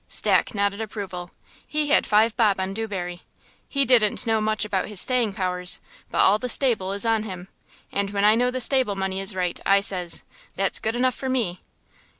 [0.07, 1.29] Stack nodded approval.
[1.67, 3.21] He had five bob on Dewberry.
[3.69, 7.49] He didn't know much about his staying powers, but all the stable is on him;
[7.91, 10.23] "and when I know the stable money is right I says,
[10.55, 11.61] 'That's good enough for me!'"